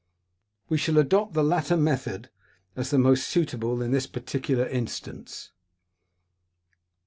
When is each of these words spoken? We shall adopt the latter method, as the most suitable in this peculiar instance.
We 0.67 0.79
shall 0.79 0.97
adopt 0.97 1.35
the 1.35 1.43
latter 1.43 1.77
method, 1.77 2.31
as 2.75 2.89
the 2.89 2.97
most 2.97 3.27
suitable 3.27 3.83
in 3.83 3.91
this 3.91 4.07
peculiar 4.07 4.65
instance. 4.65 5.51